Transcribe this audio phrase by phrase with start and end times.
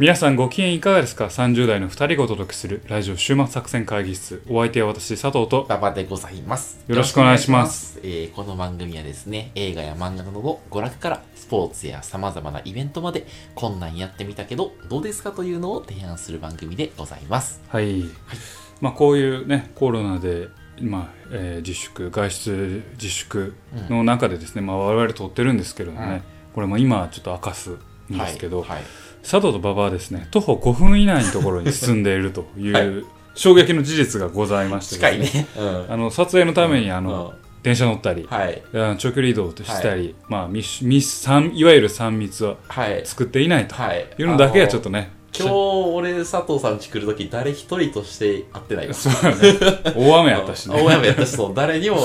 [0.00, 4.42] 皆さんご機嫌いかがですか ?30 代の2人がお届けするラジオ週末作戦会議室。
[4.50, 5.62] お相手は私、佐藤と。
[5.68, 6.84] 馬場でございます。
[6.88, 8.32] よろしくお願いしますよろしくお願いします。
[8.32, 17.62] えーこの番組はですね、映画や漫画などの娯楽からスポーツや様々なイベントまで、こんなんやってみたけど、どうですかというのを提案する番組でございます。
[17.68, 18.02] はい。
[18.80, 20.48] まあこういうね、コロナで、
[20.80, 23.54] まあえー自粛、外出自粛
[23.88, 27.70] の中でですね、まあ我々撮ってるんですけどね、うんこれも今ちょっと明かす
[28.12, 28.68] んですけど、はい。
[28.70, 28.82] はい
[29.24, 33.04] 佐藤と馬場はですね、徒歩5分以内のところに住んでいるという、はい
[33.36, 35.46] 衝撃の事実がございまして近いね、ね。
[35.58, 35.92] うん。
[35.92, 38.62] あの撮影のためにあの、うん電車乗ったり、はい。
[38.98, 43.06] 長距離移動としたり、まあ密密三いわゆる3密ははい。
[43.06, 44.06] 作っていないとはい。
[44.18, 44.90] いうのだけはちょっと。
[44.90, 45.54] とね、今日、
[45.94, 48.92] 俺、佐藤さん家来るとき、誰一人として会ってないわ。
[48.92, 48.98] ね、
[49.96, 50.76] 大雨やったしね。
[50.84, 51.96] 大雨やったし、そう、誰にも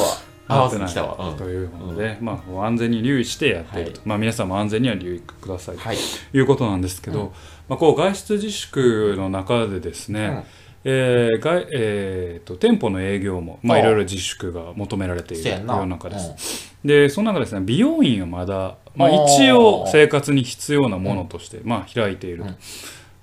[0.50, 0.78] 合わせ
[1.38, 4.08] というので、まあ、安全に留意してやっていると、はい。
[4.10, 5.78] まあ、皆さんも安全には留意ください。
[5.78, 5.98] はい。
[6.32, 7.30] ということなんですけど、うん。
[7.70, 10.44] まあ、こう外出自粛の中でですね、うん。
[10.86, 15.60] えー外えーと店舗の営業も、まあ、いろいろ自粛が求められている世。
[15.64, 16.74] の中です。
[16.84, 16.90] うん。
[16.90, 22.56] でその中ですね美容院はまだ、まあ、一応生活に必要なものとして、まあ、開いていると、うん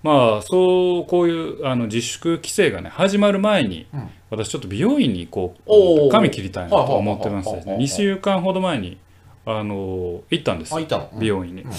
[0.03, 4.11] まあそうこういうあの自粛規制がね始まる前に、うん。
[4.29, 8.99] 私ちょっと美容院に行こう髪切りたいなと思ってますねはあはあはあはあ2週間ほど前に
[9.45, 10.75] あの行ったんです
[11.19, 11.63] 美容院に。
[11.63, 11.71] うん。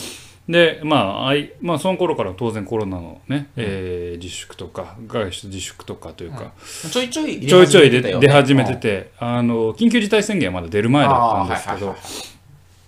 [0.48, 6.54] でまああい、まあその頃から当然コロナのね、えー自粛とか外出自粛とかというか、
[6.90, 11.96] ちょいちょいちょいちょい出始めてて、あの緊急事態宣言はまだ出る前だったんですけど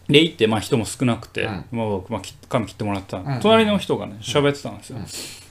[0.09, 1.65] で行って、まあ、人も少なくて、うん。
[1.71, 3.39] まあ僕、まあ、き髪切ってもらってた、ん。
[3.41, 4.99] 隣の人がね喋ってたんですよ、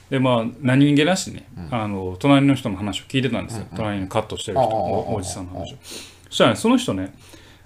[0.09, 5.77] でまあ何気なしね、あの隣の人の話を聞いてたんですよ、隣にカットしてる人、おおじさんの話を。
[5.81, 7.13] そしたらねその人ね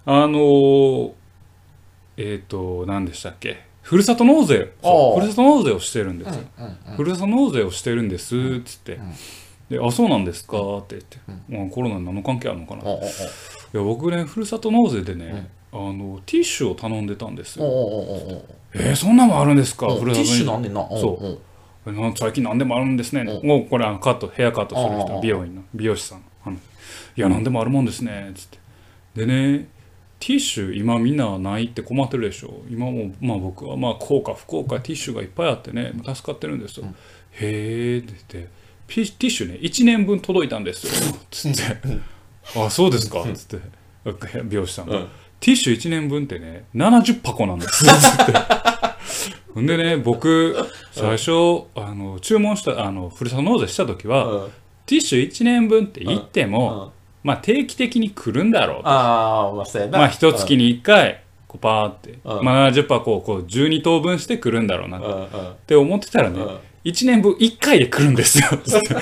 [0.06, 1.12] あのー
[2.18, 3.64] えっ、と何でしたっけ？
[3.82, 6.44] ふるさと納税ふるさと納税をしてるんですよ、
[6.96, 9.00] ふるさと納税をしてるんですっつって、
[9.70, 10.58] であそうなんですか？
[10.78, 11.18] って言って、
[11.50, 12.86] まあコロナに何の関係あるのかな、い
[13.74, 17.66] や僕ねふるさと納税でね、あのティッシュを頼んでたんですよ、
[18.74, 19.88] えー、そんなもんあるんですか？
[19.88, 21.40] おティッふるさとにシュなんねんなそう。
[22.16, 26.20] 最近何でもあるんですね、うもうこれあのカットヘアカットする人ああ美容院の美容師さん。
[26.20, 26.58] の話
[27.16, 28.32] いや何でもあるもんですね。
[28.36, 28.58] つって。
[29.16, 29.68] でね
[30.20, 32.62] ティッシュ今みんなないって困ってるでしょ。
[32.70, 36.86] 今もまあ僕はまあ効果不効果ティッシュがいっぱいあってね助かってるんですよ、
[37.32, 38.50] へえって言って。
[38.88, 41.18] ピティッシュね1年分届いたんですよ。
[41.32, 41.62] つって。
[42.56, 43.24] あそうですか。
[43.34, 43.74] つって。
[44.44, 45.08] 美容師さんが、うん
[45.44, 48.32] ティッシュ1年分ってね70箱なんですつって。
[49.54, 50.56] ほんでね僕
[50.94, 54.52] 最初あの注文したあのふるさと納税した時は、うん。
[54.86, 56.92] ティッシュ1年分って言っても、うん。
[57.26, 58.90] まあ定期的に来るんだろうと。
[58.90, 59.98] ああまあそうやな。
[59.98, 62.46] まあ一月に1回こうパーって、うん。
[62.46, 65.28] まあ、70箱をこう12等分して来るんだろうなっうんうん。
[65.68, 66.48] て思ってたらね、うん。
[66.86, 68.96] 1年分1回で来るんですよつって。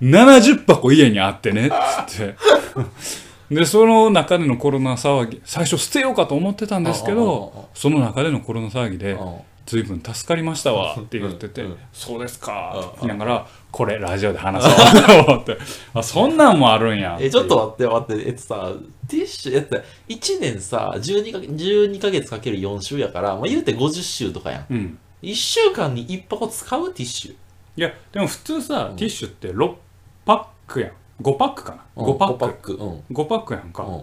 [0.00, 1.70] 70箱家にあってね
[2.08, 2.34] つって
[3.54, 11.70] でその中でのコロナ騒ぎ最初捨てようかと思ってたんですけどその中でのコロナ騒ぎでうん随分助かりましたわって言ってて、うん。
[11.70, 15.56] うんそうですかって言いながら、これラジオで話そうと思って、
[15.94, 18.72] あ、そんなんもあるんやえちょっと待って待ってえっとさ
[19.08, 19.76] ティッシュえっと
[20.08, 24.66] 1年さ12か12ヶ月かける4週やからまあ言うて50週とかやん。
[24.68, 24.98] うん。
[25.22, 27.34] 1週間に1箱使うティッシュ。
[27.76, 29.74] いや、でも普通さ、ティッシュって6
[30.26, 30.90] パックやん。
[31.22, 32.38] 5パックかな？5パック。
[32.38, 33.84] パックうん5パックやんか。
[33.84, 34.02] うん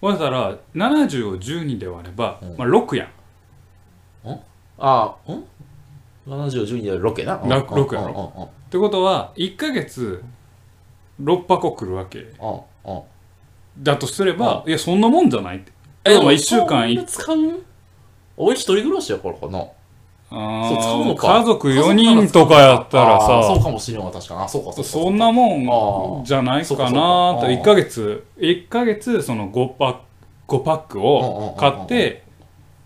[0.00, 3.08] だから、70を12で割れば、うんまあ6やん。
[4.78, 5.44] ああん
[6.28, 7.42] ？70、12で6やな。
[7.42, 8.50] うん六六やろろ。
[8.68, 10.22] ってことは、1ヶ月
[11.20, 12.20] 6箱来るわけ。
[12.20, 13.02] うんうんうん
[13.80, 15.70] だとすれば、いや、そんなもんじゃないって。
[16.04, 17.62] え、でも1週間いそんな使う？
[18.36, 19.64] 俺一人暮らしやからかな。
[20.30, 21.38] あそう使うーのか。
[21.38, 24.40] 家族4人とかやったらさ、あーそうかもしれんわ、確かに。
[24.40, 24.90] あ、そうか、そうか。
[24.90, 26.64] そんなもんじゃないかなと。
[26.64, 27.46] そうかそうか。
[27.46, 29.98] 1ヶ月1ヶ月その5パック
[30.48, 32.24] 5パックを買って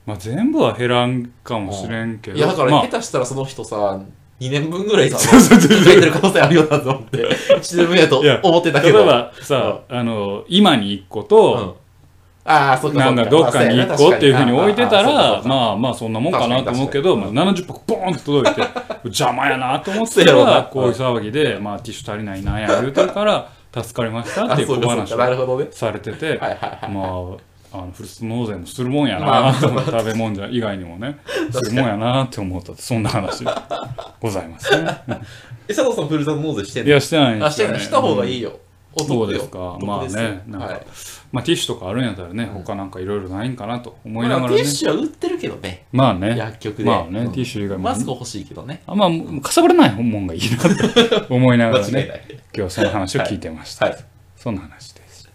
[0.05, 2.37] まあ全部は減らんかもしれんけど。
[2.37, 2.83] いや、だから、まあ。
[2.89, 4.01] 下手したらその人さ、
[4.41, 8.99] 2年分ぐらいさ、 入ってる可能性あるよなと思って、1年分やといや思ってたけど。
[8.99, 11.27] 例えばさあの今に1個うん。
[11.29, 11.77] と
[12.45, 18.63] ああ、そうか、なんかどっかに1個っていうふうに置いてたらあまあまあそんなもんかなと思うけどまあ70箱ボーンと届いて
[19.05, 25.69] 邪魔やなと思ってたらこういう騒ぎでまあティッシュ足りないなんや言うてるから助かりましたっていう小話をほどね。
[25.71, 26.39] されてて。
[26.39, 26.49] ま
[26.89, 31.19] あ、あのフルス納税もするもんやまあなと思って、 食べ物じゃ以外にもね、
[31.51, 33.45] するもんやなって思ったそんな話
[34.21, 35.01] ございますね。
[35.69, 37.81] え、佐藤さん、ふるさと納税してんいのや、してないんであ、してない。
[37.81, 38.51] した方がいいよ。
[38.51, 38.59] よ。
[38.95, 40.87] お得よそうですかまあねなんか、はい
[41.33, 42.63] まあティッシュとかあるんやったらね、うん。
[42.63, 44.53] 他なんかいろいろないんかなと思いまあながら。
[44.53, 45.87] ねティッシュは売ってるけどね。
[45.91, 46.37] まあね。
[46.37, 46.85] 薬局で。
[46.85, 47.33] まあね、うん。
[47.33, 47.85] ティッシュ以外も。
[47.85, 48.83] マスク欲しいけどね。
[48.87, 50.61] あまあかさばらないもんがいいなっ
[51.27, 52.23] て思いながらね
[52.55, 53.97] 今日はその話を聞いてました、はい。
[54.37, 55.31] そんな話です。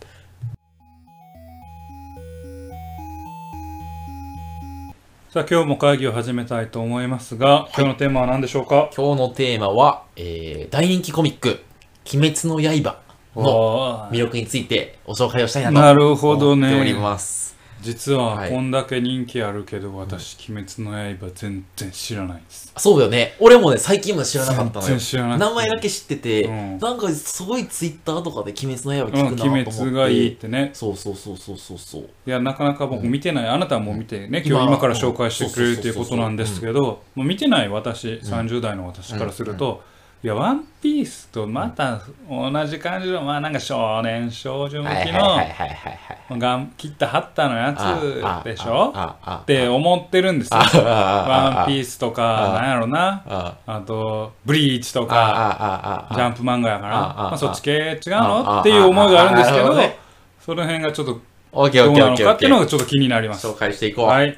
[5.30, 8.92] さあ今日も会議を始めたいと思いますが、今日のテーマは何でしょうか？
[8.96, 11.64] 今日のテーマは、えー、大人気コミック
[12.14, 13.00] 「鬼滅の刃」
[13.42, 17.48] の魅力についてご紹介をしたいなとなるほど思っておりねます。
[17.80, 18.50] 実ははい。
[18.50, 22.74] こんだけ人気あるけど、私「鬼滅の刃」全然知らないです。
[22.76, 23.36] そうだよね。
[23.40, 24.88] 俺もね最近まで知らなかったのよ。
[24.88, 26.78] 全然知らない名前だけ知ってて、うん。
[26.80, 30.72] なんかすごいツイッターとかで「鬼滅の刃」うん聞くなと思って、鬼滅がいいってね。
[30.74, 32.02] そうそうそうそうそうそう。
[32.26, 34.34] いやなかなか僕見てない、あなたはもう見てね、うん。
[34.34, 39.84] 今日今今から紹介してくれるということなんですけどもう見てない私、30代の私からすると、
[40.28, 48.94] いやワンピースとまた同じ感じのまあなんか少年少女向はいきのはいがん切ったはったのやあつでしょ？
[49.44, 50.58] って思ってるんですよ。
[50.60, 53.24] ワンピーースとかあなんやろな。
[53.26, 53.80] ああ。
[53.80, 56.92] とブリーチとあかジャンプ漫画やから。
[56.98, 58.60] まあ、そっち系違うの？
[58.60, 59.74] っていう思いがあるんですけど
[60.42, 61.22] その辺がちょっとど
[61.62, 63.48] うなのかっていうのがちょっと気になります。
[63.48, 64.38] 紹介していこう、はい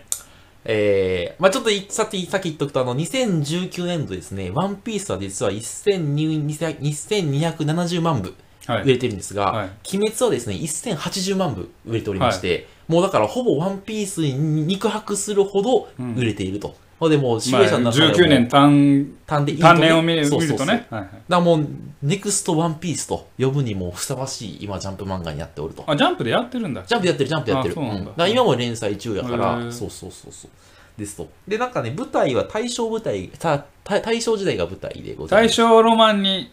[0.72, 8.36] えー、まあちょっといさっき、さっき言っとくと、あの、2019年度ですね、ワンピースは実は1200 1270万部
[8.68, 8.84] はい。
[8.84, 9.70] 売れてるんですが、はい。
[9.96, 14.34] 鬼滅はですね、1080万部売れておりまして、もうだからほぼワンピースに
[14.64, 16.76] 肉薄するほど売れていると。
[17.00, 20.88] まあでも、シミュレーションのまあ、中でも19年単単でいいと単年を見るそうそうそう見るとね。
[20.90, 21.68] はいはいだもう、
[22.02, 25.84] ネクストワンピースと呼ぶにもふさわしい今、ジャンプ漫画になっておると。
[25.88, 26.84] あ、ジャンプでやってるんだ。
[26.86, 27.76] ジャンプやってる、ジャンプやってる。
[27.76, 30.52] うなんだ今も連載中やかへら、ーそうそうそうそう。
[30.98, 31.30] ですと。
[31.48, 35.56] で、なんかね、舞台は大正舞台、たた大正時代が舞台でござい大ます。
[35.56, 36.52] 正ロマンに、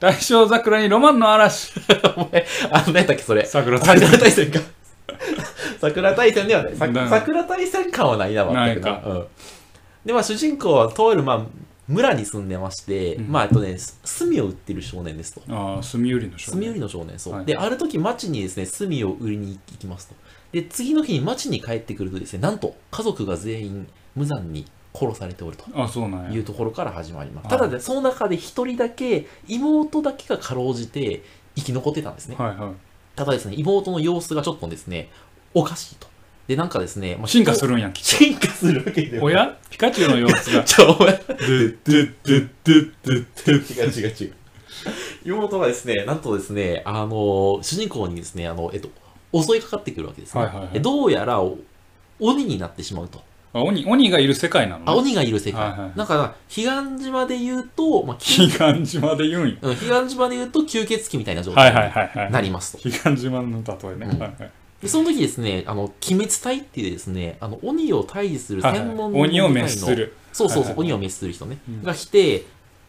[0.00, 1.72] 大正桜にロマンの嵐。
[2.16, 3.44] お前、あの、何やったっけ、それ。
[3.44, 4.60] 桜大戦か。
[5.80, 6.76] 桜大戦ではない。
[6.76, 9.02] 桜大戦感はないな、全くな。
[9.04, 9.26] うん。
[10.04, 11.46] で、まあ、主人公は、とある、まあ、
[11.88, 13.76] 村に住んでまして、うんまあ、えっとね、
[14.18, 15.42] 炭を売ってる少年ですと。
[15.48, 16.80] ああ、墨売りの少炭売り年。
[16.80, 17.34] の少年、そう。
[17.34, 20.14] はいで、ある時町にですね、炭を売りに行きますと。
[20.52, 25.64] で、次の日に町に帰ってくるとですね、なんと家族が全員無残に殺されておると。
[25.74, 26.44] あ、そうなんやいう。
[26.44, 27.44] ところから始まります。
[27.44, 31.22] はいただね、その中で一人だけ、妹だけがかろうじて
[31.56, 32.36] 生き残ってたんですね。
[32.36, 32.72] はいはい。
[33.16, 35.10] ただですね、妹の様子がちょっとですね、
[35.54, 36.06] おかしいと。
[36.46, 39.24] で、なんかですね、まあ進化するんや、きっ進化するわけでと。
[39.24, 39.56] おや？
[39.70, 40.64] ピカチュウの様子が。
[40.64, 41.12] ちょ、お前。
[41.12, 44.32] ドゥドゥドゥドゥドゥドゥ違う違う違う。
[45.24, 48.88] 妹がですね、なんとですね、あの、主人公にですね、あの、えっと、
[49.32, 50.40] 襲いかかってくるわけですね。
[50.42, 51.58] はいはいはいでどうやら、お
[52.20, 53.22] 鬼になってしまうと。
[53.52, 54.82] あ鬼、鬼がいる世界なの？
[54.90, 55.00] あ、ね。
[55.00, 55.60] 鬼がいる世界。
[55.70, 56.62] はいはいだから、彼
[56.96, 58.16] 岸島で言うと、まあ、
[58.58, 59.54] 彼岸島で言うんや。
[59.60, 62.32] うん彼岸島で言うと吸血鬼みたいな状態はいはいにはいはい。
[62.32, 62.78] なりますと。
[62.82, 64.08] 彼岸島の例えね。
[64.12, 64.50] うんはいはい。
[64.82, 70.14] でその時ですね、あの、鬼滅隊っていうですね、あの、鬼を退治するはいはい専門の鬼を部隊の滅する。
[70.32, 72.44] そうそうそう、はいはいはい鬼を滅する人ね、うんが来て、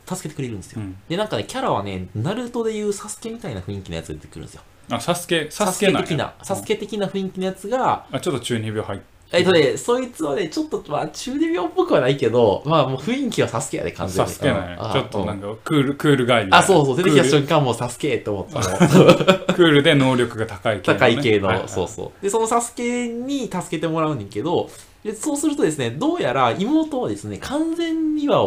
[0.07, 0.81] 助けてくれるんですよ。
[0.81, 4.61] うんで、なんかね、キャラはね、ナルトでいうサスケみたいな雰囲気のやつが出てくるんですよ。
[4.91, 9.18] あ、サスケ、ササスケ的な、サスケ的な雰囲気のやつが、あ、ちょっと中二病入って。
[9.31, 14.31] えっとね、そいつはね、ちょっと、まあ、中二病っぽくはないけど、まあ、もう雰囲気はサスケやで、完全に。
[14.31, 14.91] サスケなんやうん。
[14.91, 15.47] ちょっとなんか。
[15.49, 16.65] かクール、クールガイみたいな。
[16.65, 18.63] あ、そうそう、出てきた瞬間もうサスケって思ったの。
[19.53, 20.99] クールで能力が高い系のね。
[20.99, 22.23] 高い系の、はいはいそうそう。
[22.23, 24.69] で、そのサスケに助けてもらうねんけど、
[25.03, 28.43] でそうするとですね、どうやら妹はですね、完全には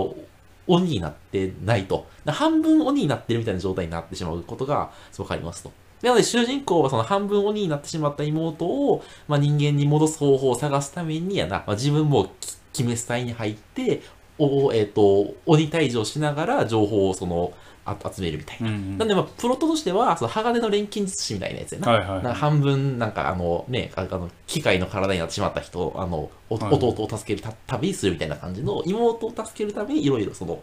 [0.66, 2.06] 鬼になってないと。
[2.24, 5.72] だ半分鬼になってるみたいな状態になってしまうことがわかりますと。
[6.02, 12.30] なので主人公はその半分鬼になってしまった妹を、まあ、人間に戻す方法を探すためにやな、まあ、自分も
[12.72, 14.02] き鬼滅隊に入って、
[14.38, 17.52] おえっ、と、鬼退治をしながら情報をその、
[17.84, 18.68] あ集めるみたいな。
[18.68, 21.92] うんうんなんで、まあ、プロットとしては、その鋼の錬金術師みたいなやつやな。
[21.92, 30.62] はいはいな半分、なんかあのね、ああの機械の体になってしまった人、あの、おはい弟を助けるた旅するみたいな感じの、妹を助けるためにいろいろその、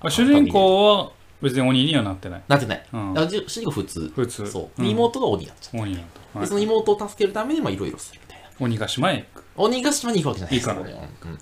[0.00, 2.42] あ主人公は別に鬼にはなってない。
[2.48, 2.86] なってない。
[2.92, 4.12] うんだからじ主人公普通。
[4.14, 4.50] 普通。
[4.50, 4.80] そう。
[4.80, 6.20] んで妹が鬼になっちゃ鬼なんと。
[6.20, 6.34] う。
[6.34, 8.48] で、はいその妹を助けるために、まあ、いろいろするみたいな。
[8.60, 9.44] 鬼ヶ島へ行く。
[9.56, 11.38] 鬼ヶ島に行くわけじゃない行かないうん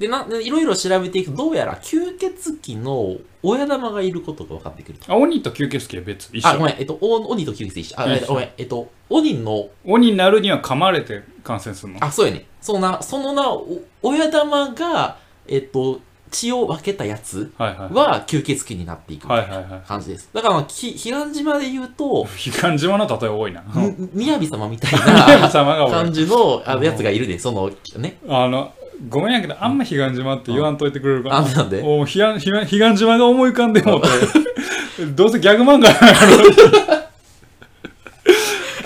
[0.00, 5.12] でな、でいろいろ調べていくと、どうやら吸血鬼の親玉がいることが分かってくると。
[5.12, 6.30] あ、鬼と吸血鬼は別。
[6.32, 6.48] 一緒。
[6.48, 8.00] あ、ごめん、えっと、お鬼と吸血鬼一緒。
[8.00, 12.02] あ、一緒ごめん、えっと、鬼の鬼になるには噛まれて感染するの。
[12.02, 12.46] あ、そうやね。
[12.62, 16.00] そのな、そのな、お親玉が、えっと、
[16.30, 20.28] 血を分けたやつは吸血鬼になっていくみたい感じです。
[20.32, 22.26] だから、まあき彼岸島で言うと、
[22.60, 23.62] 彼岸島の例え多いな。
[23.74, 25.48] み みやび様みたい神な。
[25.50, 28.18] 感じのあのやつがいるで、その、ね。
[28.28, 28.72] あの、
[29.08, 31.48] ごめんやけど、あんま彼岸島って言わんといてくれるかあ、な。
[31.48, 31.82] なんで？
[31.82, 37.00] もう彼岸彼岸島が思い浮かんでもうて、 どうせギャグ漫画やろ。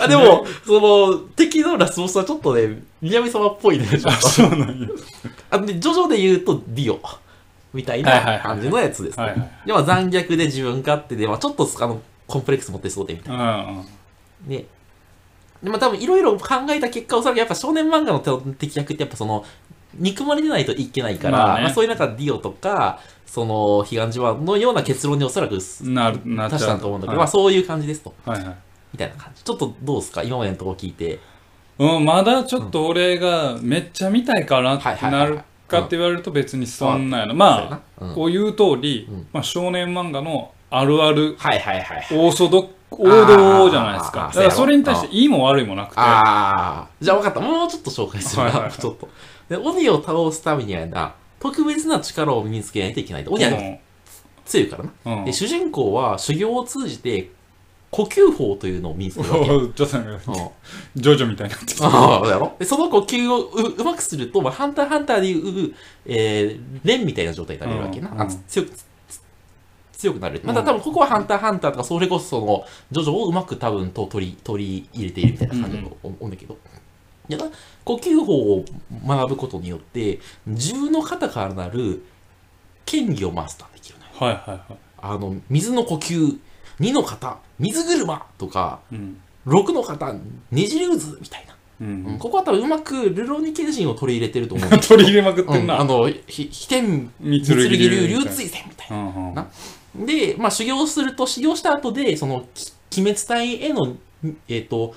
[0.05, 4.13] あでも、その、敵のラスボスはちょっとね、南様っぽいね、あ。
[4.13, 4.89] そうなんや
[5.51, 7.01] あで、ジョジョで言うと、ディオ。
[7.75, 9.51] みたいな感じのやつですね。
[9.67, 13.85] で、まあ残虐で自分勝手で、まあちょっと、あの、コンプレックス持ってそうで、みたいうんうんな。
[14.47, 14.65] ね。
[15.63, 18.21] でも多分いろいろ考えた結果、おそらくやっぱ少年漫画の
[18.55, 19.45] 敵役ってやっぱその、
[19.95, 28.15] 憎まれてないといけないから、まあまあねそういう中ディオとか、その、彼岸島のような結論におそらくなるな達したと思うんだけど、はいまあそういう感じですと。
[28.25, 28.57] はいはい
[28.93, 29.43] みたいな感じ。
[29.43, 30.23] ちょっとどうですか？
[30.23, 31.19] 今までのとこ聞いて。
[31.81, 35.41] うん、まだちょっと俺がめっちゃ見たいかなってないる
[35.75, 37.35] かって言われると別にそんなんやな。
[37.35, 42.19] まあ、こう言う通り、うんまあ少年漫画のあるあるはいはいはいはい。
[42.19, 44.31] オーソド王道じゃないですか。
[44.35, 46.01] だからそれに対していいも悪いもなくて。
[46.01, 47.41] ああ、じゃあ分かった。
[47.41, 48.51] もうちょっと紹介するな。
[48.51, 49.09] はいはいはいちょっと。
[49.49, 53.31] で、鬼を倒すためにはな、特別な力を身につけないといけないと。
[53.33, 53.79] 鬼は
[54.45, 54.91] 強いからな。
[55.05, 57.31] うんうんで、主人公は修行を通じて、
[57.95, 59.47] 呼吸法というのを身につけるわけ。
[59.47, 60.21] ちょっとなん
[60.97, 61.87] ジョジョみたいになってきた。
[61.87, 62.53] ああ、だろ？
[62.59, 65.73] で、その呼吸をううまくすると、まあ、ハンターハンターでいう、
[66.07, 68.11] えー、レンみたいな状態になれるわけな。
[68.11, 68.85] うんあ強く、つ
[69.93, 70.41] 強くなる。
[70.43, 76.59] また多分ここはハンターハンターとか、それこそその、ジョジョをうまく多分と取り、取り入れているみたいな感じだと思うんだけど。
[77.27, 77.47] いやな
[77.85, 78.65] 呼吸法を
[79.07, 82.03] 学ぶことによって、10の型からなる
[82.85, 84.11] 剣技をマスターできるのよ。
[84.19, 84.79] はいはいはい。
[85.01, 86.39] あの、水の呼吸、
[86.81, 89.21] 2の型、水車とか、うん。
[89.47, 90.21] 6の型、ね
[90.67, 91.55] じり渦みたいな。
[91.81, 92.19] ううんん。
[92.19, 95.75] ここは多分うまくルローニケンシンを取り入れてると思う 取り入れまくっど、てんな。
[95.75, 98.97] うんあの、ひ飛天三三剣流流追戦みたいな。
[98.97, 99.47] うんうんな
[99.97, 103.95] で、まあ修行すると、修行した後で、その、き鬼滅隊への、
[104.49, 104.95] えっ、と、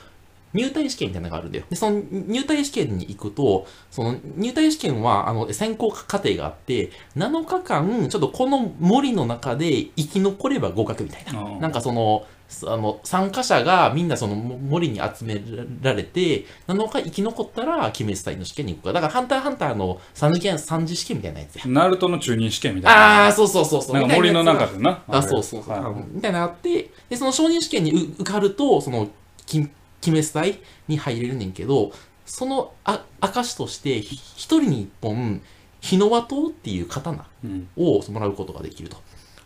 [0.53, 1.65] 入隊試験みたいなのがあるんだよ。
[1.69, 11.41] で、その入隊試験に行くと、その入隊試験は、あの、選考過程があって、7日間、ちょっとこの森の中で生き残れば合格みたいな。
[11.41, 12.25] うんなんかその、
[12.65, 15.41] あの、参加者がみんなそのも森に集め
[15.81, 18.93] られて、7日生き残ったら、鬼滅隊の試験に行くから。
[18.93, 21.63] だから、ハンターハンターの三次元、三次試験みたいなやつや。
[21.67, 23.23] ナルトの中任試験みたいな。
[23.25, 23.95] ああ、そうそうそうそう。
[23.95, 25.03] なんか森の中でな。
[25.09, 25.77] あ、そうそうそう。
[25.77, 29.09] はいみたいなあって、で、その承認試験にう受かると、その、
[29.45, 29.67] き
[30.05, 31.91] 鬼滅隊に入れるねんけど、
[32.25, 35.41] そのあ証として、ひ一人に一本、
[35.81, 37.67] 日の輪刀っていう刀うん。
[37.77, 38.97] をもらうことができると。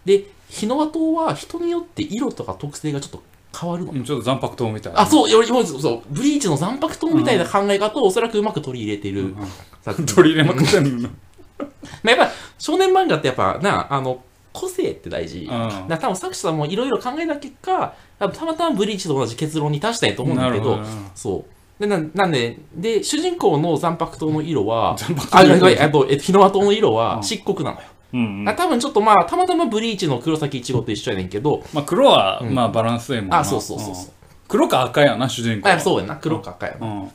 [0.06, 3.24] で、日の輪刀は人によって色とか特性がちょっと
[3.58, 3.92] 変わるの。
[3.92, 5.02] うんちょっと残白刀みたいな。
[5.02, 10.06] あ、そう、よりもそうそう、ブリーチの残白刀みたいな考え方をおそらくうまく取り入れているうん。
[10.06, 11.10] 取り入れまくってんの。
[12.04, 15.40] まあ、やっぱ少年漫画ってやっぱな、あの、個性って大事。
[15.40, 20.84] うんだ多分作者さんもいろいろ考えた結果、たまたまブリーチと同じ結論に達したんやと思うんだけど、ど
[21.16, 21.62] そう。
[21.82, 27.84] でななんで、で、主人公の残白刀の色は、 残白あ、と、え日の輪刀の色はうん漆黒なのよ。
[28.14, 28.50] うんうん。
[28.50, 33.40] あ多分ちょっとまあ、たまたまブリーチの黒崎一護と一緒やねんけど、まあ黒は、うんまあバランスええもんな。
[33.40, 34.06] あ、そうそうそうそう。
[34.06, 34.08] ん
[34.48, 35.76] 黒か赤やな、主人公は。
[35.76, 36.88] あ、そうやな、黒か赤やな。
[36.88, 37.12] うん。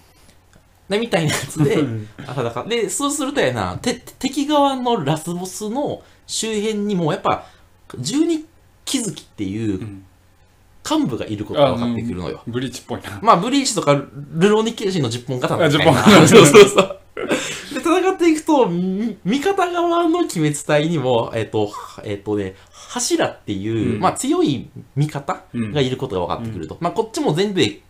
[0.88, 1.78] で、みたいなやつで、
[2.26, 7.46] あだからで、そうするとやな、て敵側のラスボスの周辺にも、やっぱ、
[7.98, 8.44] 十二
[8.84, 10.04] 気づきっていううん
[10.88, 12.42] 幹部がいることが分かってくるのよ。
[12.46, 13.18] ブリーチっぽいな。
[13.20, 15.90] まあ、ブリーチとか、ルローニケンシンの10本刀みたいな。
[15.90, 17.00] あ10本 そうそうそう。
[17.74, 21.72] で、戦っていくと、み味方側の鬼滅隊にも、えっ、と、
[22.04, 26.76] えっ、とね、柱っていう、うんまあ強い味方うんがいることが分かってくると。
[26.80, 27.80] まあこっちも全部で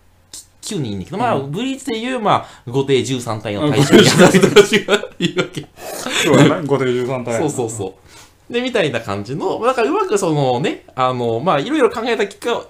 [0.62, 5.66] 9人いんだけど、まあブリーチでいう、まあ、後手13体の対象に当たる人たちがいるわけ。
[5.76, 7.38] そうやな、5で13体。
[7.38, 8.05] そうそうそう。
[8.48, 12.66] で、みたいな感じの、だからうまくそのね、あの、まあ、いろいろ考えた結果、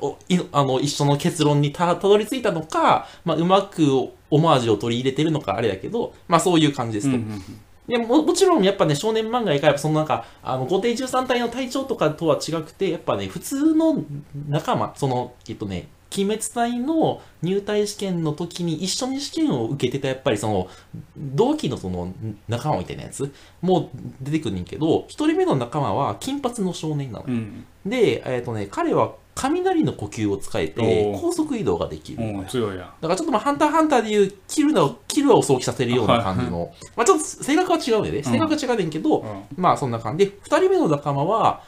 [0.53, 3.87] あの、一緒の結論にた、たどり着いたのか、まあ、うまく
[4.31, 7.17] オマージュを取り入れてるのかあれだけど、まあ、そういう感じですと。
[7.17, 7.43] うんうん
[7.87, 14.03] でも、もちろんやっぱね、少年漫画やから、そのなんか、あの、後手13体の隊長とかとは違くて、やっぱね、普通の
[14.49, 20.69] 仲間、その、えっとね、鬼滅隊の入隊試験の時に一緒に試験を受けてたやっぱりその
[21.17, 22.13] 同期のその
[22.49, 27.27] 仲間みたいなやつも出てくるねんけど一人目の仲間は金髪の少年なの。
[27.27, 27.67] よ、うん。
[27.85, 32.19] で、えっとね、彼は雷の呼吸を使えて高速移動ができる。
[32.49, 32.95] 強いや。
[33.01, 38.11] だからちょっとまあ、ハンターハンターでいうキルを、キルを想起させるような感じの、まあちょっと性格は違うね。
[38.11, 39.43] で、性格は違うねんけど、うん。
[39.57, 41.63] まあそんな感じで、二人目の仲間は、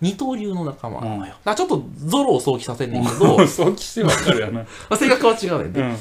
[0.00, 1.32] 二刀流の仲間なのよ。
[1.32, 4.64] だからちょっとゾロを想起させんねんけど、まそうきしてばっかりやな。
[4.90, 5.96] あ性格は違うねんで、うん。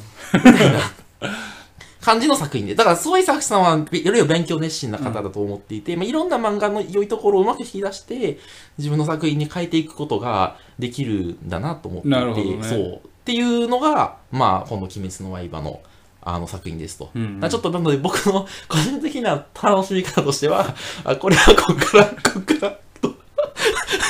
[2.05, 2.75] 感じの作品で。
[2.75, 8.37] だから、そういう作者さんは、いろいろ勉強熱心な方だと思っていて、まあ、いろんな漫画の良いところをうまく引き出して、
[8.77, 12.95] 自分の作品に変えていくことができるんだなと思っていて、ねそう。
[12.97, 15.81] っていうのが、まあ、この鬼滅の刃の、
[16.21, 17.11] あの作品ですと。
[17.15, 22.84] うんちょっとなので僕の個人的な楽しみ方としては、あこれはここから、ここからと、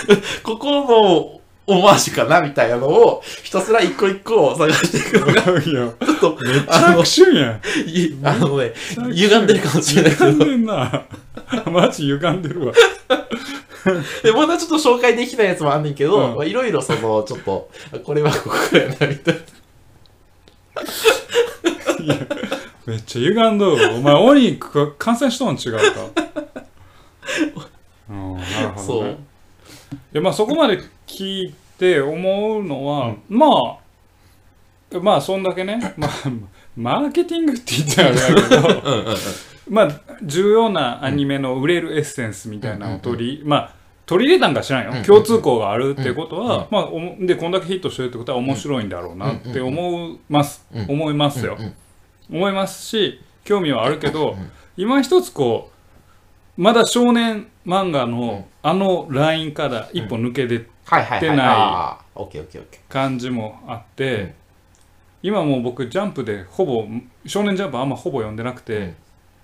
[0.43, 7.61] ここのオマージュかなみたいなのを、ひたすら一個一個探していくのが、ちょっと、めっちゃ悪趣味やん。
[7.87, 8.73] いあのね、
[9.11, 11.05] 歪んでるかもしれないけど歪んでんな。
[11.71, 12.73] マジ歪んでるわ。
[14.23, 17.69] で、まだちょっと紹介できないやつもあんねんけど、いろいろその、ちょっと、
[18.03, 19.41] これはここやな、みたいな。
[22.85, 23.89] めっちゃ歪んどるわ。
[23.95, 25.81] お前、鬼か感染しとん違うか。
[28.09, 29.11] うん、なるほそうどね。。
[29.11, 29.15] い
[30.13, 36.11] や、まあそこまで聞いて思うのは、まあ、まあそんだけね、 まあ、
[36.75, 39.15] マーケティングって言っちゃあれやけど、うんうんうん。
[39.69, 43.75] まあ、重要なアニメの売れるエッセンスみたいなのを取り、まあ、
[44.05, 44.91] 取り入れたんか知らんよ。
[44.95, 50.65] うん共通項があるってことは、うんまあ、で、こんだけヒットしてるってことは面白いんだろうなって思います。
[50.73, 51.55] うん思いますよ。
[51.57, 51.73] うんうん
[52.29, 55.69] 思いますし、興味はあるけど、ん今一つこ
[56.57, 61.19] う、まだ少年漫画のあのラインから一歩抜け出はいはいはい。
[61.21, 64.33] 出ないあーオッケーオッケーオッケ感じもあって、うん
[65.23, 66.85] 今もう僕ジャンプでほぼ
[67.25, 68.95] 少年ジャンプあんまほぼ読んでなくて、うん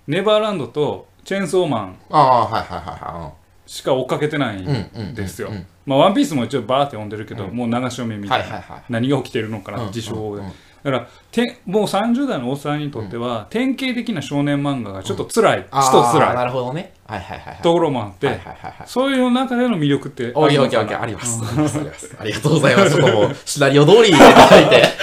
[0.07, 1.95] ネバーランドとチェーンソーマンー。
[2.15, 3.33] ああー、はいはいはいは
[3.67, 4.61] しか追っかけてないい。
[4.63, 5.13] ん。
[5.15, 8.83] ですようんまあ、ワンピースも一応バーって読んでるけど、うんもう流し読みみたいな。
[8.89, 10.43] 何が起きてるのかな、うん自称で、
[10.83, 16.93] だからてもう30代のおっさんにとっては、典型的な少年漫画がちょっと辛い、ちょっと辛いるほどね。
[17.05, 17.61] はいはいはいはい。
[17.61, 18.87] ところもあって、はいはいはいはい。
[18.87, 20.77] そういう中での魅力ってあります。
[20.77, 22.95] ありますありますありがとうございます。
[22.95, 24.83] ちょっともう、シナリオ通りいただいて。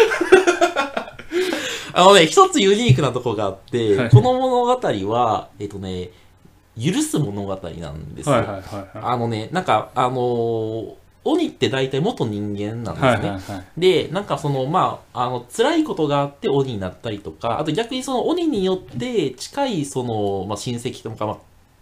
[1.94, 4.80] あのね、一つユニークなとこがあって、はいこの物語
[5.12, 6.11] は、えっ、とね、
[6.80, 8.35] 許す物語なんですよ。
[8.37, 10.94] はいはいはいはいあのね、なんか、あのー
[11.30, 13.06] 鬼って大体元人間なんですね。
[13.06, 21.37] はいはいはいで、なんかその、まあ、あの、辛いことがあって鬼になったりとか、あと逆にその鬼によって近いその、まあ、親戚とか、まあ、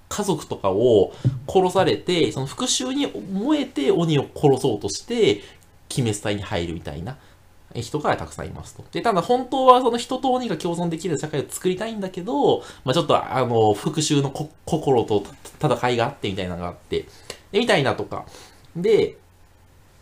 [0.08, 1.12] 家族とかを
[1.48, 5.42] 殺されて、その復讐に燃えて鬼を殺そうとして、
[5.96, 7.16] 鬼滅隊に入るみたいな
[7.74, 8.84] 人がたくさんいますと。
[8.92, 15.24] で、ただ本当はその人と鬼が共存できる社会を作りたいんだけど、まあちょっとあの、復讐のこ心と
[15.60, 17.06] 戦いがあってみたいなのがあって、
[17.52, 18.26] で、みたいなとか。
[18.76, 19.16] で、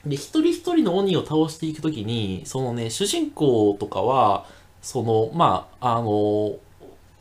[0.06, 4.46] で、一人一人の鬼を倒していくときに、そのね、主人公とかは、
[4.82, 6.56] その、まあ、あの、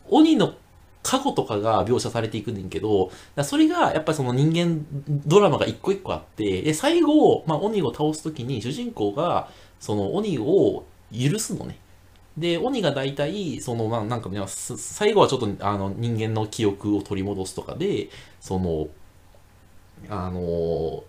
[0.10, 0.54] 鬼の
[1.02, 3.12] 過去とかが描写されていくねんけど、
[3.44, 4.86] それがやっぱりその人間
[5.26, 11.78] ドラマが一個一個あって、で、最後、まあ、鬼を倒すときに主人公が、その鬼を許すのね。
[12.38, 18.10] で、鬼が大体、その、ま、なんかね、最後はちょっと、あの、人間の記憶を取り戻すとかで、
[18.42, 18.88] その、
[20.10, 21.04] あの、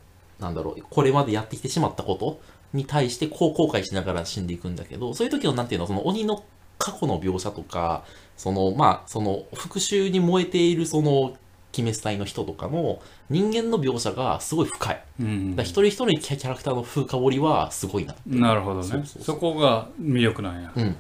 [0.45, 2.41] なんだろう、これまでやってきてしまったこと
[2.73, 6.45] に対して、こう後悔しながら死んでいくんだけど、そういう時の、なんていうの、その鬼の
[6.79, 8.05] 過去の描写とか、
[8.37, 11.37] その、まあ、その、復讐に燃えている、その、
[11.77, 15.03] 鬼滅隊の人とかの人間の描写がすごい深い。
[15.21, 18.15] うんだ一人一人キャキャラクターの風香りはすごいな。
[18.27, 20.87] なるほどねそこが魅力なんや、いうん。
[20.87, 20.95] や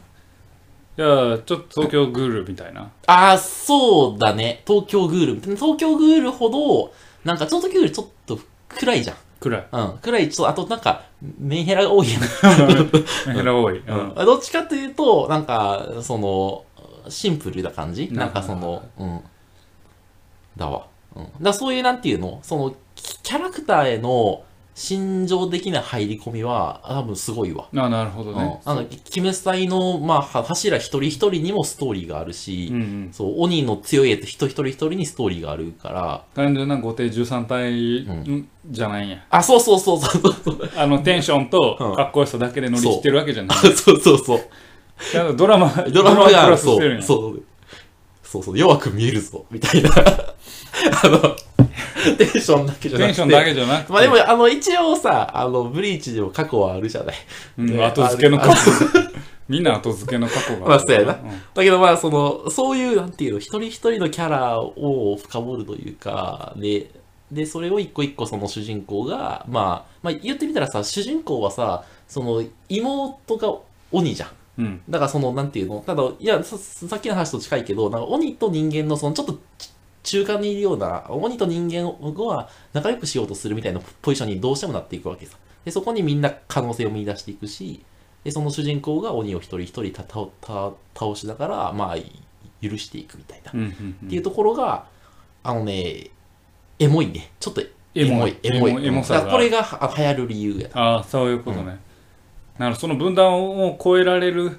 [0.96, 4.62] ちょっと東京グールみたいなああ、そうだね。
[4.66, 5.57] 東京グール。
[5.57, 6.92] 東京グールほど、
[7.24, 9.16] なんか東京グールちょっと暗いじゃん。
[9.44, 9.98] くらいうん。
[9.98, 11.04] 暗い、ちょっと、あとなんか、
[11.38, 12.22] メンヘラが多いやん。
[13.28, 16.64] メヘラ多い、うんうんどっちかというと、なんか、その、
[17.09, 18.09] シンプルな感じ？
[18.11, 19.20] なんかその、うん。
[20.57, 20.87] だわ。
[21.14, 21.28] うん。
[21.42, 22.40] だそういう、なんていうの？
[22.42, 24.42] その、キキャラクターへの
[24.74, 27.68] 心情的な入り込みは、多分すごいわ。
[27.76, 28.74] あなるほどね、うん。
[28.76, 38.04] なんか、鬼滅隊の、まあ、は柱一人一人にもストーリーがあるし、うんうん、そう、鬼の強いやつ一人一人一人にストーリーがあるから、単純な後手13体
[38.68, 40.70] じゃないんや、あ、そうそうそうそうそう。
[40.76, 41.94] あのテンションとうん。
[41.94, 44.00] かっこよさだけで乗り切ってるわけじゃない、そう。
[44.00, 44.40] そうそう。
[45.37, 47.02] ドラマドラマプが、そうラスしてるん、や。
[47.02, 47.42] そう、
[48.24, 49.90] そうそう、弱く見えるぞ、みたいな。
[49.94, 51.37] あの、
[52.17, 53.09] テンションだけじゃなくて。
[53.09, 57.17] テンションだけじゃなくて、まあでも、あの、一応さ、あの、ブリーチでも過去はあるじゃない？
[57.59, 58.61] うんね後付けの過あ去
[59.49, 60.67] みんな後付けの過去が。
[60.67, 61.12] まあそうやな。
[61.12, 61.31] うん。
[61.55, 66.90] だけどまあ、その、そういう、なんていうの、一人一人のキャラを深掘るというか、で、
[67.31, 73.55] で、それを一個一個その主人公が、まあ、まあ言ってみたらさ、主人公はさ、その、妹が
[73.93, 74.29] 鬼じゃん。
[74.57, 74.81] うん。
[74.88, 75.83] だからその、なんていうの？
[75.87, 79.71] ただ、いやさ、さっきの話と近いけど、なんか鬼と人間のそのちょっとち
[80.05, 81.88] 中間にいるような、鬼と人間
[82.25, 85.37] は仲良くしようとするみたいなポジションにどうしてもなっていくわけさ。
[85.64, 87.83] で、そこにみんな可能性を見出していくし、
[88.23, 91.97] で、その主人公が鬼を一人一人たたた倒しながら、まあ、
[92.62, 93.51] 許していくみたいな。
[93.53, 94.87] うんうんっていうところが、
[95.43, 96.11] あのね、
[96.79, 97.31] エモいね。
[97.40, 97.62] ちょっと
[97.95, 98.87] エモいエモい。
[98.87, 100.69] エモエこれがは流行る理由や。
[100.75, 101.79] ああそういうことね、
[102.59, 104.59] なるほどその分断を超えられる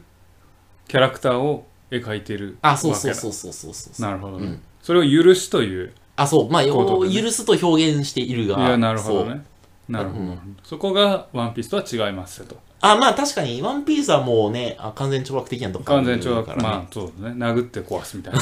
[0.87, 4.01] キャラクターを描いてるあ、そうそうそうそうそうそう。
[4.01, 6.51] なるほどね、うんそれを許すというあ、そう。
[6.51, 7.23] まあ、ことでね。
[7.23, 8.67] 許すと表現しているが。
[8.67, 9.43] いやなるほどね。
[9.89, 10.57] なるほど、うん。
[10.63, 12.55] そこがワンピースとは違いますよと。
[12.81, 16.63] あ、まあ確かに、ワンピースはもうね、あ完全懲悪的なとこ完全懲悪からね。
[16.63, 17.29] まあそうですね。
[17.31, 18.39] 殴って壊すみたいな。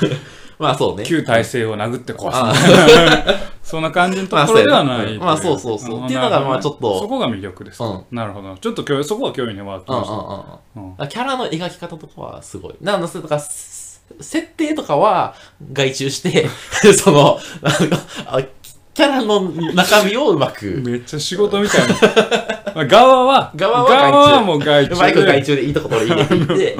[0.58, 1.04] まあそうね。
[1.04, 3.34] 旧体制を殴って壊すあみたいな。
[3.62, 5.52] そんな感じのところではないまあそう。
[5.52, 6.04] まあそうそうそう。
[6.04, 7.00] っていうのがまあちょっと。
[7.00, 8.04] そこが魅力です、うん。
[8.10, 8.56] なるほど。
[8.56, 10.94] ちょっとそこは興味に湧きうんうんました、うんうん。
[11.00, 11.08] うん。
[11.08, 12.74] キャラの描き方とかはすごい。
[12.80, 13.75] なんだ、それとか、す
[14.20, 15.34] 設定とかは
[15.72, 16.48] 外注して、
[16.94, 18.42] その、なんかあ
[18.96, 19.42] キャラの
[19.74, 21.94] 中身をうまく、めっちゃ仕事みたいな。
[22.74, 24.32] まあ側は側は外注。
[24.32, 26.34] はもう外うまく外注でいいところに入れて。
[26.34, 26.76] いって、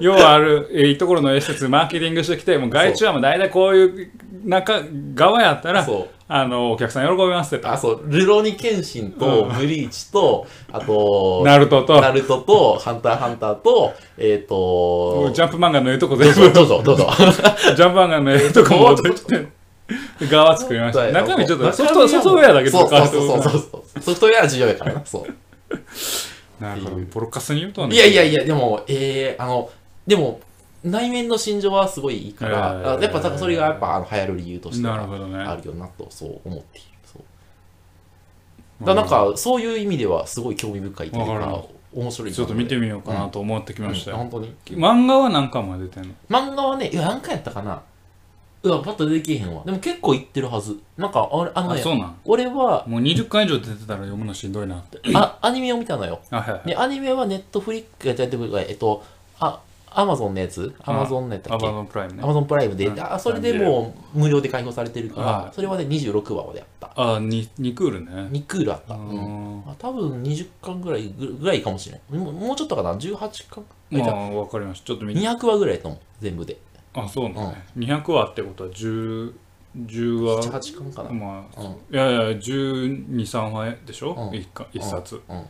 [0.00, 4.10] 要はあるえーいいところの演出マーケティングしてきてもう外注はもう大体こういう
[4.44, 4.82] 中
[5.14, 5.86] 側やったら。
[6.34, 9.54] あのお客さん喜びますってあ、そう、ルロニケンシンと、うん。
[9.54, 12.00] ブリーチと、あと、ナルトと。
[12.00, 16.50] ナルトと、ハンターハンターと、えっ、と、ジャンプ漫画のええとこど全部。
[16.50, 17.10] どうぞ、どうぞ。
[17.76, 19.46] ジャンプ漫画のええとこ持ってきて
[20.26, 21.12] 側作りました。
[21.12, 23.42] 中身ちょっとソフトソフトウェアだけそう使そうそう。
[23.42, 24.00] そうそう。
[24.00, 25.24] ソフトウェア重要やからな、そう。
[26.62, 26.96] なるほど。
[27.12, 29.68] ボロカスに言うとねいやいやいや、でも、えー、あの、
[30.06, 30.40] でも、
[30.84, 36.86] 内面の心情はすごいいいから、えーあやっぱそれがやっぱあの流行る理由としてあるよなと、そう思っている。
[37.12, 37.18] そ
[38.82, 38.84] う。
[38.84, 41.62] だなんか、そういう意味ではすごい興味深いというわかか、
[41.94, 44.16] 面白いちょっと見てみみようかなと思ってきましたよ。
[44.16, 44.54] 本当に？
[44.70, 46.14] 漫画は何巻まで出てんの？
[46.28, 47.82] 漫画はね、いや、何回やったかな？
[48.64, 49.62] うわ、パッと出てけえへんわ。
[49.64, 50.80] でも結構いってるはず。
[50.96, 52.16] なんか、あれ、あのねあそうなん？
[52.24, 56.20] 俺は、もう20巻以上出てたら読むのしんどいなってあ、アニメを見たのよ。
[56.30, 59.04] あはいはいで、アニメはネットフリックえっと、
[59.38, 59.60] あ、
[59.94, 60.74] アマゾンのやつ？
[60.82, 62.22] アマゾンのやったアマゾンプライムね。
[62.22, 63.00] アマゾンプライムで、うん。
[63.00, 65.54] あそれでもう無料で開放されてるから、はい。
[65.54, 66.92] それはね、26話までやった。
[66.96, 68.10] あに2クールね。
[68.30, 68.94] 2クールあった。
[68.94, 69.16] ううん。
[69.16, 72.20] んあ多分20巻ぐらいぐぐらいかもしれない。
[72.20, 74.86] もうもうちょっとかな ?18 巻まあわかりました。
[74.86, 75.20] ちょっと見て。
[75.20, 76.00] 200話ぐらいやと思う。
[76.20, 76.58] 全部で。
[76.94, 79.32] あそうなんね200話ってことは10
[79.86, 81.10] 10話？7、8巻かな。
[81.10, 81.66] まあ、うん。
[81.68, 84.38] いやいや1 2 3話でしょ、うん。
[84.38, 85.42] 一巻一冊、っうん。
[85.42, 85.48] て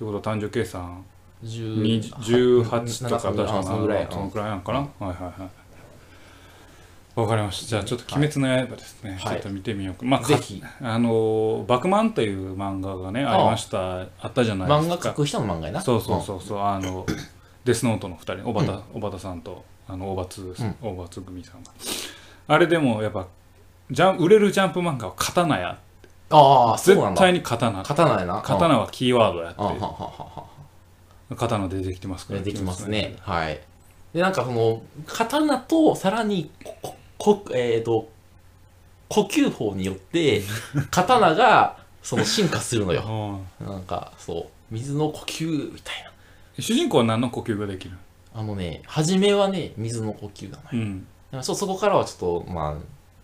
[0.00, 1.11] ことは単純計算10
[1.44, 4.06] 18とか確かそのぐらい。
[4.10, 5.62] そのくらいなんかな、はいはいはい
[7.14, 15.80] わかりましたじゃあちょっと「鬼滅の刃」ですね、はいちょっと見てみようか、まあ、ぜひあの「バクマン」という漫画がねありましたあったじゃないですか漫画描く人の漫画やな。
[15.82, 17.04] そうそうそうそうあの
[17.66, 21.70] デスノートの2人小畑,、小畑さんとあの大罰、大罰組さんが
[22.48, 23.26] あれでもやっぱ
[23.90, 25.78] ジャン売れるジャンプ漫画は刀や。
[26.30, 28.40] ああ、絶対に刀刀やな。
[28.40, 29.50] 刀はキーワードや。
[29.50, 29.62] って
[31.36, 33.16] 刀出てきてますからできますね。
[33.20, 33.60] はい。
[34.12, 36.50] で、なんかその、刀とさらに、
[36.82, 38.08] こ、こ、えっ、と、
[39.08, 40.42] 呼吸法によって、
[40.90, 43.44] 刀が、その進化するのよ。
[43.60, 46.10] うんなんか、そう、水の呼吸みたい
[46.58, 47.96] 主人公は何の呼吸ができる？
[48.34, 48.40] な。
[48.40, 50.84] あのね、初めはね、水の呼吸なのよ。
[50.84, 51.06] うん
[51.40, 52.74] そそこからはちょっと、まあ、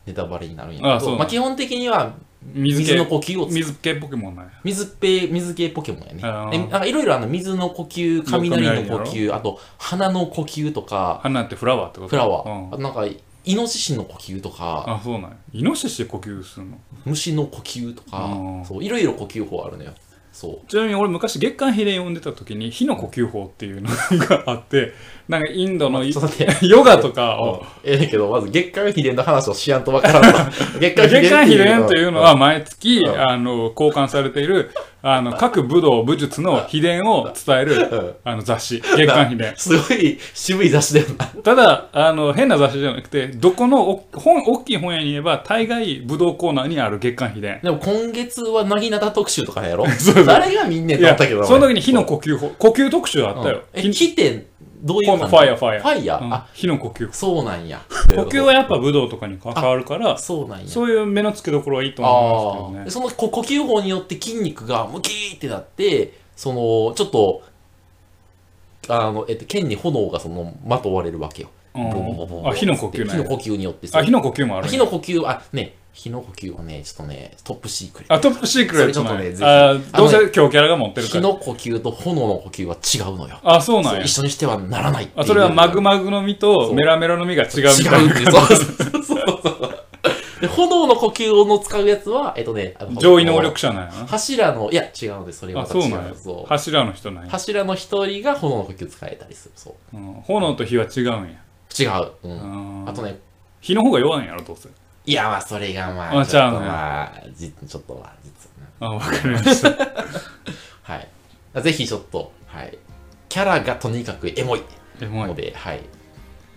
[0.08, 2.14] ネタバレになるんやけど、あそうまあ、基本的には
[2.54, 3.48] 水の呼吸を。
[3.48, 4.52] 水系ポケモンなんや。
[4.64, 6.20] 水っぺ水系ポケモンやね。
[6.22, 6.50] あー。
[6.50, 12.08] でなんかいろいろあの水の呼吸、雷の呼雷吸、あと鼻の呼吸とか、花ってフラワーってこと？
[12.08, 12.82] フラワー、うん。
[12.82, 15.36] なんかイノシシの呼吸とか、あそうなんや。
[15.52, 16.78] イノシシで呼吸するの？
[17.04, 18.24] 虫の呼吸とか。
[18.24, 19.92] うん、そういろいろ呼吸法あるのよ。
[20.32, 20.66] そう。
[20.68, 24.92] ちなみに俺昔月刊比例読んでた時に火の呼吸法っていうのがあって
[25.28, 26.02] なんかインドの。
[26.62, 30.50] ヨガとかをええけど、まず月刊秘伝の話をしやんとわからんわ。
[30.80, 34.70] 月 刊月刊秘伝というのはん毎月うんあの交換されている
[35.02, 41.26] あの各武道武術の秘伝を伝えうんるあの雑誌月刊秘伝すごい渋い雑誌だよな。
[41.26, 49.84] ただあの変な雑誌じゃなくてどこのお本大きい本屋に言えば大概武道コーナーにある月刊秘伝でも今月はなぎなた特集とかやろ
[50.24, 51.44] 誰が見んねんいやと思ったけど。
[51.44, 54.46] その時に火の呼吸法呼吸特集あったようんえ、火火って
[54.82, 55.80] どういうファイヤーファイヤー。
[55.80, 56.34] ファイヤー、うん。
[56.34, 57.80] あ、火の呼吸法そうなんや。
[58.14, 60.68] 呼吸はやっぱ武道とかに関わるからそうなんや。
[60.68, 67.42] そういう目の付けどころはいいと思いああ、ますそのこ呼吸法によって筋肉がムキーってなって、その、ちょっと、
[68.88, 71.48] あの、えっと、剣に炎がその、まとわれるわけよ。
[71.74, 78.14] けどねボボあ火の呼吸ね火の呼吸によってあ火の呼吸もある火の呼吸、あ、ね、火の呼吸はね、ちょっとね、トップシークレット。
[78.14, 79.44] あトップシークレットそれちょっとねぜひ。
[79.44, 81.20] あどうせ今日キャラが持ってるから。
[81.20, 83.38] 火の呼吸と炎の呼吸は違うのよ。
[83.42, 84.02] あそうなんや。
[84.02, 88.30] 一緒にしてはならないあそれはマグマグの実とメラメラの実が違うみ違たいう。
[88.30, 88.46] そう。
[88.46, 89.02] そう。
[89.02, 89.40] そう。
[89.42, 89.78] そう。
[90.40, 94.06] で、炎の呼吸を使うやつは、えっとね、上位能力者なんやな。
[94.06, 95.66] 柱の、いや、違うんです、それは。
[95.66, 96.14] そうなんや。
[96.46, 97.30] 柱の人なんや。
[97.30, 99.52] 柱の一人が炎の呼吸使えたりする。
[99.56, 99.96] そう。
[99.96, 100.12] うん。
[100.22, 101.42] 炎と火は違うんや。
[101.76, 102.12] 違う。
[102.22, 102.28] う。
[102.28, 103.18] うんんあとね、
[103.60, 104.68] 火の方が弱いんやろどうせ
[105.08, 108.50] いや、まあ、それがまあ、ちょっとあちゃうねまあ、じちょっとまあ、実。
[108.80, 109.70] あわかりました
[110.82, 111.62] はい。
[111.62, 112.76] ぜひちょっと、はい。
[113.30, 114.62] キャラがとにかくエモい
[115.00, 115.78] エモいので、はい。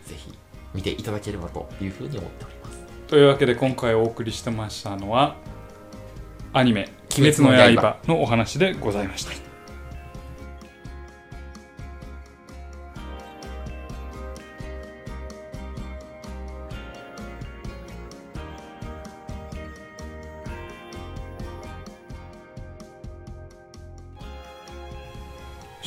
[0.05, 0.37] ぜひ
[0.73, 2.79] 見ていただければというふうに思っております。
[3.07, 5.37] というわけで今回お送りしてましたのは
[6.51, 9.50] アニメ「「鬼滅の刃」のお話でございました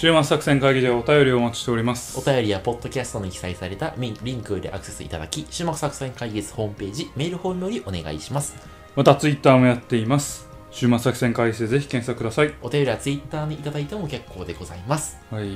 [0.04, 2.18] 週末作戦会議ではお便りをお待ちしております。
[2.18, 8.54] お便りやポッドキャストに記載されたリンクよりアクセスいただき、種目作戦会議室ホームページ、メールフォームよりお願いします。
[8.96, 10.46] またツイッターもやっています。
[10.70, 12.52] 週末作戦会議でぜひ検索ください。
[12.60, 15.16] お便りはツイッターにいただいても結構でございます。
[15.30, 15.48] はい、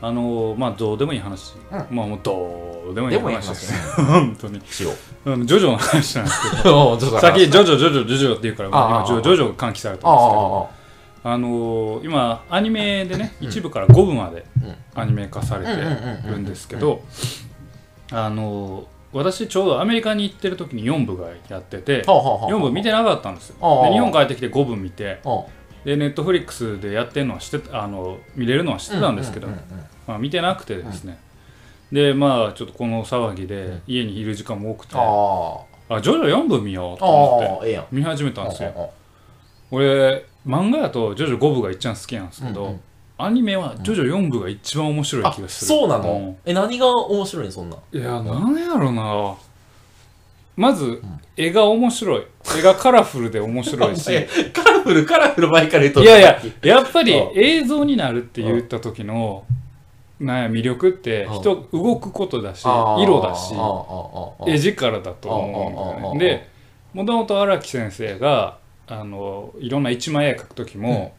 [0.00, 1.56] あのまあどうでもいい話、う
[1.92, 3.72] まあもうどうでもいい話です。
[4.00, 4.60] 話 本当に。
[4.64, 4.90] しよ
[5.26, 6.94] あのジョジョの話なんですけど。
[6.94, 7.00] う。
[7.00, 10.83] さっきジョジョジョジョジョジョって言うからああああ今ジョジョが喚起されたんですけど
[11.26, 13.48] あの今アニメでねうん。
[13.48, 14.76] 一部から5部までうん。
[14.94, 16.30] アニメ化されてうんうんうんうん。
[16.32, 17.02] るんですけど
[18.12, 23.56] あの私ちょうどアメリカに行ってる時に4部がやっててはあはあはあ4部見てなかったんですよ。
[23.84, 25.42] で日本帰ってきて5部見てうん
[25.84, 29.64] でネットフリックスでやってるのは知ってあの見れるのは知ってたんですけど、うんうんうん
[30.06, 31.18] まあ、見てなくてですね、
[31.92, 36.00] でまあちょっとこの騒ぎで家にいる時間も多くて、ああ。
[36.00, 37.82] ジョジョ4部見ようとあ、思って。
[37.92, 38.90] 見始めたんですよ。
[39.70, 42.80] 俺漫画やとジョジョ5部が一番好きなんですけど、うんうん。
[43.16, 45.68] アニメはジョジョ4部が一番面白いあ気がする。
[45.68, 46.02] そうなうん。
[46.02, 47.76] のえ、何が面白いのそんな？
[47.92, 49.34] いやなんやろな。
[50.56, 51.02] まず
[51.36, 52.26] 絵が面白い。
[52.58, 54.12] 絵がカラフルで面白いし。
[54.12, 57.38] えカラフル、カラフル前から言うといやいや、やっぱりうん。
[57.38, 59.44] 映像になるって言った時の、
[60.20, 61.40] なんや魅力ってうん。
[61.40, 63.54] 人動くことだし、色だし
[64.46, 66.20] 絵力だと思うんだよね。
[66.20, 66.48] で、
[66.92, 71.14] もともと荒木先生が、あの、いろんな一枚絵描く時も、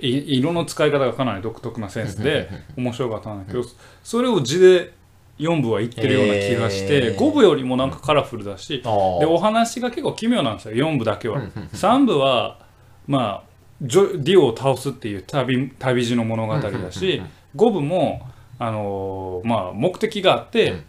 [0.00, 3.64] い色の使い方がかなり独特なセンスで面白かったんだけど、
[4.02, 4.92] それを字で
[5.38, 7.16] 4部は言ってるような気がして、へー。
[7.16, 11.42] 5部よりもなんかカラフルだし、でお話が結構奇妙なんですよ4部だけは、うん。
[11.42, 12.58] うんうん3部は
[13.06, 17.22] まあジョディオを倒すっていう旅旅路の物語だし
[17.56, 18.26] 5部も、
[18.58, 20.84] あのーまあ、目的があって、うん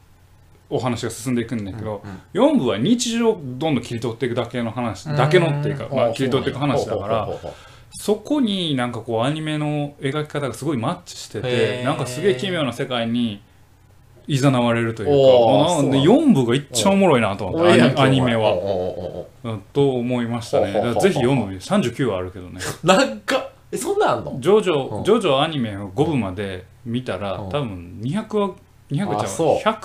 [0.69, 2.01] お話が進んでいくんだけど、
[2.33, 7.29] うん4部は日常をどんどん切り取っていくだけの話だけのっていうか、まあ、切り取っていく話だから
[7.91, 11.83] そこになんかこうアニメの描き方がすごいマッチしてへてー。
[11.83, 13.41] なんかすげえ奇妙な世界に
[14.27, 19.25] 誘われるというかなんでそう4部が一番おもろいなと思ってアニメは。
[19.71, 20.73] と思いましたね。
[20.99, 21.45] ぜひ読む。
[21.53, 22.59] 39話あるけどね。
[22.83, 24.37] なんかえそんなんあんの？
[24.39, 25.03] ジョジョ、うん。
[25.03, 27.49] ジョジョアニメを5部まで見たら、うん。
[27.49, 28.55] 多分200話、
[28.91, 29.79] 200ちゃあ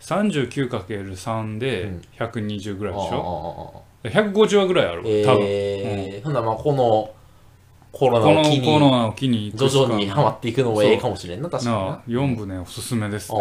[0.00, 5.06] そうう、139×3 でうん120ぐらいでしょ、あ150話ぐらいあるわ、多
[5.36, 5.44] 分。
[5.46, 7.10] えー、ほんならまあこの
[7.92, 13.38] コロナを機にコロナを機に徐々にハマっていくのもええかもしれんな確かにななあ4部ね、おすすめですね。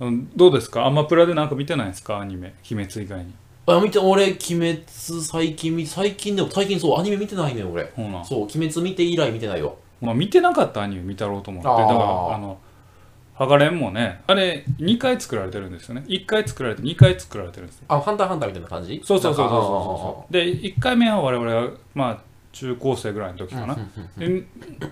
[0.00, 0.86] あうんどうですか？
[0.86, 2.18] アマプラでなんか見てないですか？
[2.18, 2.54] アニメ。
[2.70, 3.32] 鬼滅以外に。
[3.66, 4.82] あ見て俺鬼滅
[5.22, 7.84] 最近見最近でも最近そうアニメ見てないね俺。
[8.24, 11.68] そう鬼滅見て以来見てないよまあ、見てなかったアニメ見たろうと思って。
[11.68, 12.56] だから、あの、
[13.38, 16.02] ハガレンもね、あれ、2回作られてるんですよね。
[16.08, 17.84] 1回作られて、2回作られてるんですよ。
[17.86, 19.00] あハンターハンターみたいな感じ？
[19.04, 20.32] そうそうそうそうそう。
[20.32, 22.18] で、1回目は我々は、まあ、
[22.50, 23.76] 中高生ぐらいの時かな。
[24.16, 24.42] で、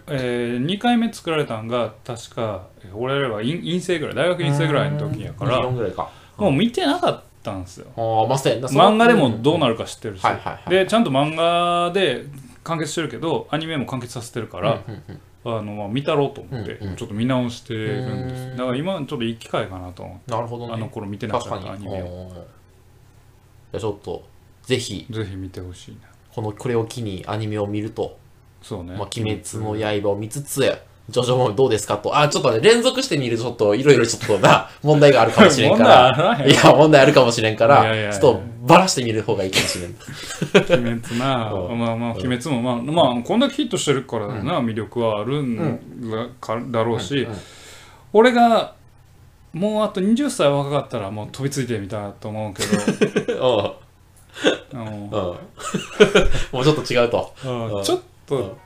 [0.08, 7.86] え2回目作られたんが、確か、え俺らは院院生ぐらい、大学院生ぐらいの時やから、24ぐらいかもう見てなかったんですよ。
[7.96, 10.22] 漫画でもどうなるるか知ってるし。
[10.68, 12.26] で、ちゃんと漫画で
[12.62, 14.80] 完結してるけど、アニメも完結させてるから、
[15.46, 16.96] あのまあ見たろうと思って、うんうん。
[16.96, 18.42] ちょっと見直してるんです。
[18.42, 18.56] うん。
[18.56, 20.74] だから今ちょっといい機会かなと思って、なるほどね。
[20.74, 22.06] あの頃見てなかったアニメを。
[22.06, 22.56] うん
[23.72, 24.24] じゃあちょっと
[24.62, 26.08] ぜひぜひ見てほしいな。
[26.32, 28.18] このこれを機にアニメを見ると
[28.62, 30.76] そうね、まあ、鬼滅の刃を見つつ、
[31.08, 32.18] ジョジョもどうですかと。
[32.18, 36.44] あ、ちょっとね、連続して見るとちょっと、いろいろちょっとな、 問題があるかもしれんから。
[36.44, 39.94] いや、問題あるかもしれんから、ちょっとバラしてみる方がいいかもしれん。
[40.80, 41.78] 鬼滅な、 うん。
[41.78, 42.76] まあまあ鬼滅もまあ、
[43.12, 45.56] まあ、こんだけヒットしてるからな、魅力はあるん
[46.10, 47.28] だ,、かだろうし、
[48.12, 48.74] 俺が
[49.52, 52.64] もうあと20歳若かったらもう飛びついてみたいと思うけ
[53.32, 53.76] ど。
[56.52, 57.32] もうちょっと違うと。
[57.82, 58.58] ちょっと、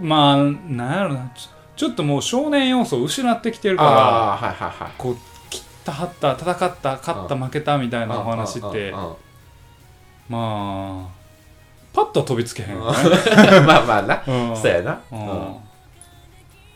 [0.00, 1.30] まあなんやろな。
[1.36, 4.92] ちょちょっともう少年要素を失ってきてるからはいはいはい。
[4.96, 5.16] こう
[5.50, 8.92] 切った張った戦った勝った負けたみたいなお話って
[10.28, 11.24] まあ
[11.92, 12.98] パッと飛びつけへんよね、
[13.58, 13.66] うん。
[13.66, 14.22] まあまあな。
[14.26, 14.56] うん。
[14.56, 15.00] そうやな。
[15.12, 15.20] ううん。
[15.20, 15.56] ん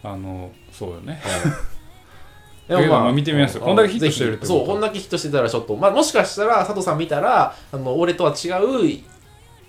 [0.04, 1.20] あのそうよね。
[2.68, 3.62] でいやまあ見てみますよ。
[3.62, 3.66] うん。
[3.68, 9.00] こんだけヒットしてるってそう、こんだけヒットしてたらちょっと、まあもしかしたら佐藤さん見たら、あの、俺とは違う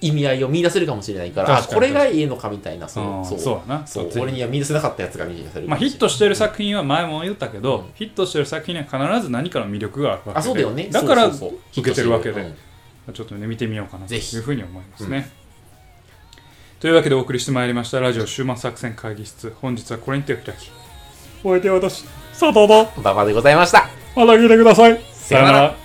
[0.01, 3.39] 意味合いを見出せるかもしれないから、あ、これがいいのかみたいな、そうんう、そう。
[3.39, 3.87] そうやな。
[3.87, 7.85] そう俺には見出せなかったやつが見出せるまあ、ヒットししてる作品は前も言ったけど、うん。
[7.95, 10.37] ヒットしてる作品には必ず何かの魅力があるわけで。
[10.37, 10.87] あ、そうだよね。
[10.89, 11.59] だからそうそうそう。
[11.81, 12.33] 受けてるわけで。
[12.33, 12.69] ヒットして
[13.13, 14.35] ちょっとね見てみようかなとぜひ。
[14.35, 15.31] いうふうに思いますね、
[16.79, 19.53] というわけでお送りしてまいりましたラジオ終末作戦会議室。
[19.61, 20.71] 本日はこれにてお開き
[21.43, 22.87] お相手は私佐藤と。
[22.97, 23.89] 馬場でございました。
[24.15, 24.99] また聞いてください。
[25.11, 25.78] さよなら。